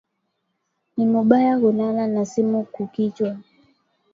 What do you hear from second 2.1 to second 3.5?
na simu ku kichwa